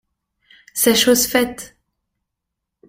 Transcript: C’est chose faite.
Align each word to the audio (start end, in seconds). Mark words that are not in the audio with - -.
C’est 0.73 0.95
chose 0.95 1.27
faite. 1.27 1.77